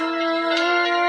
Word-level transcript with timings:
soul. 0.00 0.99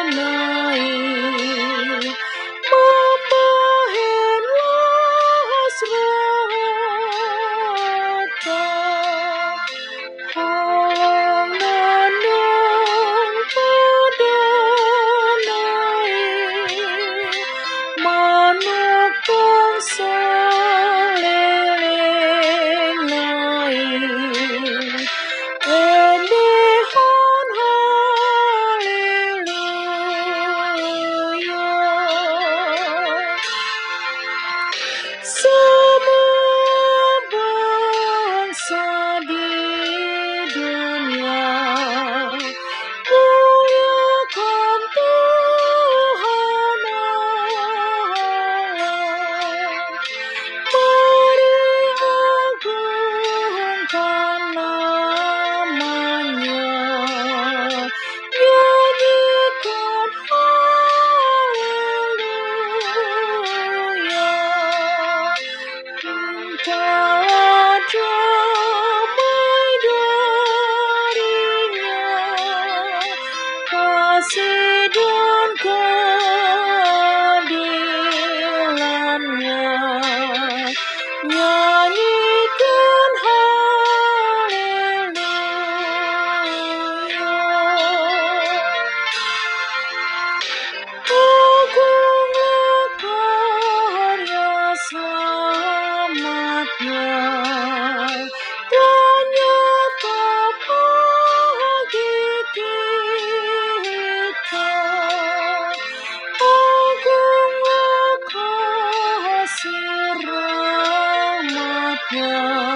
Yeah. 112.13 112.70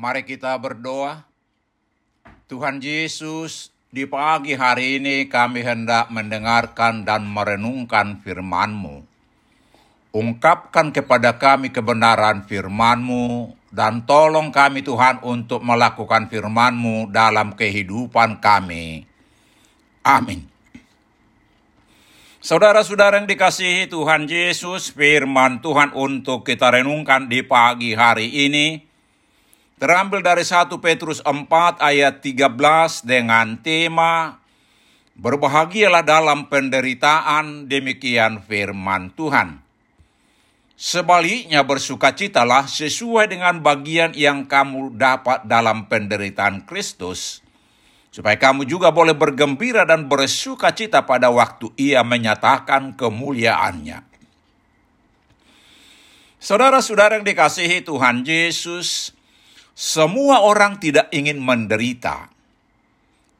Mari 0.00 0.24
kita 0.24 0.56
berdoa. 0.56 1.28
Tuhan 2.48 2.80
Yesus, 2.80 3.68
di 3.92 4.08
pagi 4.08 4.56
hari 4.56 4.96
ini 4.96 5.28
kami 5.28 5.60
hendak 5.60 6.08
mendengarkan 6.08 7.04
dan 7.04 7.28
merenungkan 7.28 8.16
firman-Mu. 8.24 9.04
Ungkapkan 10.16 10.88
kepada 10.88 11.36
kami 11.36 11.68
kebenaran 11.68 12.48
firman-Mu 12.48 13.52
dan 13.76 14.08
tolong 14.08 14.48
kami 14.48 14.80
Tuhan 14.80 15.20
untuk 15.20 15.60
melakukan 15.60 16.32
firman-Mu 16.32 17.12
dalam 17.12 17.52
kehidupan 17.52 18.40
kami. 18.40 19.04
Amin. 20.00 20.48
Saudara-saudara 22.40 23.20
yang 23.20 23.28
dikasihi 23.28 23.84
Tuhan 23.92 24.24
Yesus, 24.24 24.96
firman 24.96 25.60
Tuhan 25.60 25.92
untuk 25.92 26.48
kita 26.48 26.72
renungkan 26.72 27.28
di 27.28 27.44
pagi 27.44 27.92
hari 27.92 28.48
ini 28.48 28.88
terambil 29.80 30.20
dari 30.20 30.44
1 30.44 30.68
Petrus 30.76 31.24
4 31.24 31.80
ayat 31.80 32.20
13 32.20 33.08
dengan 33.08 33.56
tema 33.64 34.36
Berbahagialah 35.20 36.00
dalam 36.00 36.48
penderitaan, 36.48 37.68
demikian 37.68 38.40
firman 38.40 39.12
Tuhan. 39.12 39.60
Sebaliknya 40.80 41.60
bersukacitalah 41.60 42.64
sesuai 42.64 43.28
dengan 43.28 43.60
bagian 43.60 44.16
yang 44.16 44.48
kamu 44.48 44.96
dapat 44.96 45.44
dalam 45.44 45.92
penderitaan 45.92 46.64
Kristus, 46.64 47.44
supaya 48.08 48.40
kamu 48.40 48.64
juga 48.64 48.88
boleh 48.96 49.12
bergembira 49.12 49.84
dan 49.84 50.08
bersukacita 50.08 51.04
pada 51.04 51.28
waktu 51.28 51.68
ia 51.76 52.00
menyatakan 52.00 52.96
kemuliaannya. 52.96 54.00
Saudara-saudara 56.40 57.20
yang 57.20 57.28
dikasihi 57.28 57.84
Tuhan 57.84 58.24
Yesus, 58.24 59.12
semua 59.80 60.44
orang 60.44 60.76
tidak 60.76 61.08
ingin 61.08 61.40
menderita. 61.40 62.28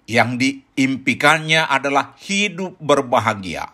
Yang 0.09 0.31
diimpikannya 0.41 1.69
adalah 1.69 2.17
hidup 2.17 2.81
berbahagia. 2.81 3.69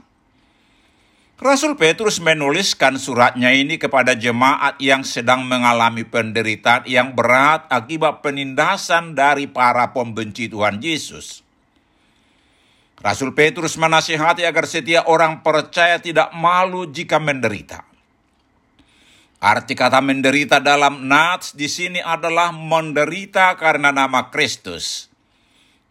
Rasul 1.39 1.79
Petrus 1.79 2.19
menuliskan 2.19 2.99
suratnya 2.99 3.55
ini 3.55 3.79
kepada 3.79 4.19
jemaat 4.19 4.83
yang 4.83 5.07
sedang 5.07 5.47
mengalami 5.47 6.03
penderitaan 6.03 6.91
yang 6.91 7.15
berat 7.15 7.71
akibat 7.71 8.27
penindasan 8.27 9.15
dari 9.15 9.47
para 9.47 9.95
pembenci 9.95 10.51
Tuhan 10.51 10.83
Yesus. 10.83 11.47
Rasul 12.99 13.31
Petrus 13.31 13.79
menasihati 13.79 14.43
agar 14.43 14.67
setiap 14.67 15.07
orang 15.07 15.39
percaya 15.47 16.03
tidak 16.03 16.35
malu 16.35 16.91
jika 16.91 17.23
menderita. 17.23 17.86
Arti 19.37 19.77
kata 19.77 20.01
menderita 20.01 20.59
dalam 20.65 21.05
Nats 21.05 21.53
di 21.53 21.69
sini 21.69 22.01
adalah 22.01 22.51
menderita 22.57 23.53
karena 23.61 23.93
nama 23.93 24.33
Kristus 24.33 25.13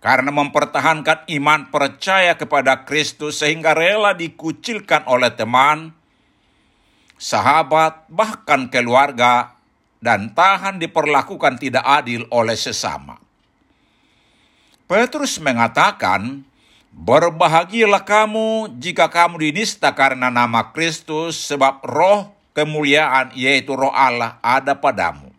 karena 0.05 0.29
mempertahankan 0.29 1.25
iman 1.33 1.73
percaya 1.73 2.37
kepada 2.37 2.85
Kristus 2.85 3.41
sehingga 3.41 3.73
rela 3.73 4.13
dikucilkan 4.13 5.09
oleh 5.09 5.33
teman, 5.33 5.97
sahabat, 7.17 8.05
bahkan 8.05 8.69
keluarga, 8.69 9.57
dan 9.97 10.37
tahan 10.37 10.77
diperlakukan 10.77 11.57
tidak 11.57 11.81
adil 11.81 12.29
oleh 12.29 12.53
sesama. 12.53 13.17
Petrus 14.85 15.41
mengatakan, 15.41 16.45
Berbahagialah 16.93 18.05
kamu 18.05 18.77
jika 18.77 19.09
kamu 19.09 19.41
dinista 19.41 19.91
karena 19.97 20.29
nama 20.29 20.69
Kristus 20.69 21.49
sebab 21.49 21.81
roh 21.81 22.31
kemuliaan 22.55 23.35
yaitu 23.35 23.75
roh 23.75 23.91
Allah 23.91 24.39
ada 24.39 24.79
padamu. 24.79 25.29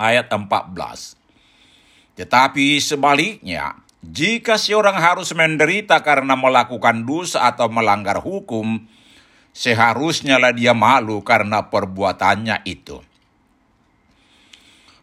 Ayat 0.00 0.32
14. 0.32 1.18
Tetapi 2.16 2.80
sebaliknya, 2.80 3.76
jika 4.00 4.56
seorang 4.56 4.96
harus 4.96 5.36
menderita 5.36 6.00
karena 6.00 6.32
melakukan 6.32 7.04
dosa 7.04 7.44
atau 7.52 7.68
melanggar 7.68 8.16
hukum, 8.16 8.80
seharusnya 9.52 10.40
lah 10.40 10.56
dia 10.56 10.72
malu 10.72 11.20
karena 11.20 11.68
perbuatannya 11.68 12.64
itu. 12.64 13.04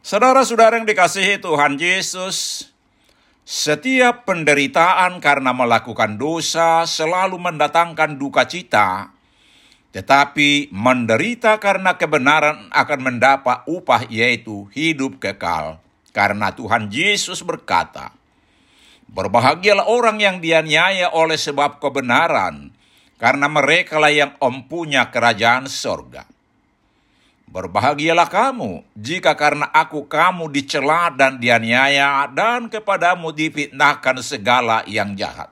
Saudara-saudara 0.01 0.81
yang 0.81 0.87
dikasihi 0.87 1.37
Tuhan 1.43 1.77
Yesus, 1.77 2.69
setiap 3.43 4.25
penderitaan 4.25 5.19
karena 5.19 5.51
melakukan 5.51 6.15
dosa 6.15 6.87
selalu 6.87 7.37
mendatangkan 7.37 8.15
duka 8.15 8.47
cita, 8.47 9.16
tetapi 9.95 10.69
menderita 10.69 11.57
karena 11.57 11.95
kebenaran 11.95 12.67
akan 12.69 12.99
mendapat 12.99 13.63
upah 13.65 14.05
yaitu 14.11 14.67
hidup 14.75 15.17
kekal. 15.17 15.79
Karena 16.11 16.49
Tuhan 16.51 16.89
Yesus 16.89 17.45
berkata, 17.45 18.11
Berbahagialah 19.07 19.87
orang 19.87 20.19
yang 20.19 20.43
dianiaya 20.43 21.15
oleh 21.15 21.39
sebab 21.39 21.79
kebenaran, 21.79 22.75
karena 23.15 23.47
mereka 23.47 23.95
lah 23.97 24.11
yang 24.11 24.35
empunya 24.43 25.07
kerajaan 25.07 25.71
sorga. 25.71 26.27
Berbahagialah 27.47 28.27
kamu 28.27 28.83
jika 28.91 29.31
karena 29.39 29.71
aku 29.71 30.11
kamu 30.11 30.51
dicela 30.51 31.07
dan 31.15 31.39
dianiaya 31.39 32.27
dan 32.27 32.67
kepadamu 32.67 33.31
difitnahkan 33.31 34.19
segala 34.19 34.83
yang 34.83 35.15
jahat. 35.15 35.47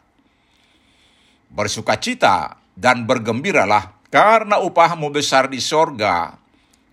Bersukacita 1.47 2.59
dan 2.75 3.07
bergembiralah 3.07 3.94
karena 4.15 4.63
upahmu 4.63 5.11
besar 5.11 5.51
di 5.51 5.59
sorga, 5.59 6.39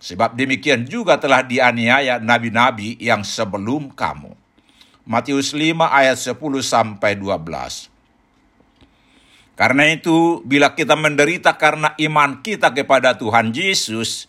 Sebab 0.03 0.35
demikian 0.35 0.83
juga 0.83 1.15
telah 1.15 1.47
dianiaya 1.47 2.19
nabi-nabi 2.19 2.99
yang 2.99 3.23
sebelum 3.23 3.95
kamu. 3.95 4.35
Matius 5.07 5.55
5 5.55 5.79
ayat 5.79 6.19
10 6.19 6.59
sampai 6.59 7.15
12. 7.15 7.87
Karena 9.55 9.87
itu, 9.87 10.43
bila 10.43 10.75
kita 10.75 10.99
menderita 10.99 11.55
karena 11.55 11.95
iman 12.03 12.43
kita 12.43 12.75
kepada 12.75 13.15
Tuhan 13.15 13.55
Yesus, 13.55 14.27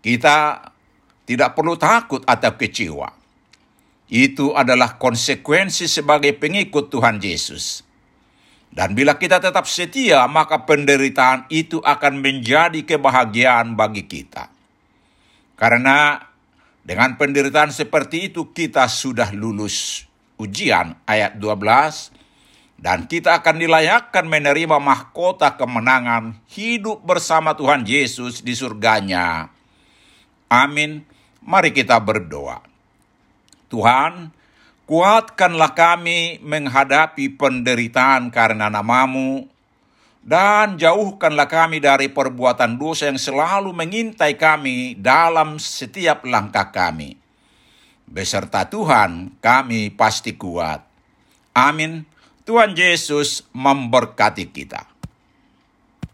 kita 0.00 0.72
tidak 1.28 1.52
perlu 1.52 1.76
takut 1.76 2.24
atau 2.24 2.56
kecewa. 2.56 3.12
Itu 4.08 4.56
adalah 4.56 4.96
konsekuensi 4.96 5.84
sebagai 5.84 6.32
pengikut 6.32 6.88
Tuhan 6.88 7.20
Yesus. 7.20 7.84
Dan 8.78 8.94
bila 8.94 9.18
kita 9.18 9.42
tetap 9.42 9.66
setia, 9.66 10.22
maka 10.30 10.62
penderitaan 10.62 11.50
itu 11.50 11.82
akan 11.82 12.22
menjadi 12.22 12.86
kebahagiaan 12.86 13.74
bagi 13.74 14.06
kita. 14.06 14.54
Karena 15.58 16.22
dengan 16.86 17.18
penderitaan 17.18 17.74
seperti 17.74 18.30
itu 18.30 18.54
kita 18.54 18.86
sudah 18.86 19.34
lulus 19.34 20.06
ujian 20.38 20.94
ayat 21.10 21.42
12 21.42 22.78
dan 22.78 23.10
kita 23.10 23.42
akan 23.42 23.58
dilayakkan 23.58 24.30
menerima 24.30 24.78
mahkota 24.78 25.58
kemenangan 25.58 26.38
hidup 26.46 27.02
bersama 27.02 27.58
Tuhan 27.58 27.82
Yesus 27.82 28.46
di 28.46 28.54
surganya. 28.54 29.50
Amin. 30.46 31.02
Mari 31.42 31.74
kita 31.74 31.98
berdoa. 31.98 32.62
Tuhan, 33.66 34.37
kuatkanlah 34.88 35.76
kami 35.76 36.40
menghadapi 36.40 37.36
penderitaan 37.36 38.32
karena 38.32 38.72
namamu, 38.72 39.44
dan 40.24 40.80
jauhkanlah 40.80 41.46
kami 41.46 41.78
dari 41.78 42.08
perbuatan 42.08 42.80
dosa 42.80 43.12
yang 43.12 43.20
selalu 43.20 43.76
mengintai 43.76 44.34
kami 44.40 44.96
dalam 44.96 45.60
setiap 45.60 46.24
langkah 46.24 46.72
kami. 46.72 47.20
Beserta 48.08 48.64
Tuhan, 48.64 49.36
kami 49.44 49.92
pasti 49.92 50.32
kuat. 50.40 50.80
Amin. 51.52 52.08
Tuhan 52.48 52.72
Yesus 52.72 53.44
memberkati 53.52 54.48
kita. 54.48 54.97